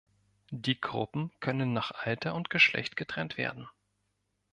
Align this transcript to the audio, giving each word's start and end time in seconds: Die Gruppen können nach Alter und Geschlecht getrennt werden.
Die 0.49 0.81
Gruppen 0.81 1.31
können 1.41 1.73
nach 1.73 1.91
Alter 1.91 2.33
und 2.33 2.49
Geschlecht 2.49 2.95
getrennt 2.95 3.37
werden. 3.37 3.69